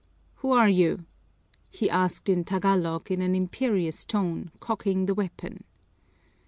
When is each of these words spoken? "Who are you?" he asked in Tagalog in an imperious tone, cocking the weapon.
"Who 0.37 0.49
are 0.53 0.67
you?" 0.67 1.05
he 1.69 1.87
asked 1.87 2.27
in 2.27 2.43
Tagalog 2.43 3.11
in 3.11 3.21
an 3.21 3.35
imperious 3.35 4.03
tone, 4.03 4.49
cocking 4.59 5.05
the 5.05 5.13
weapon. 5.13 5.63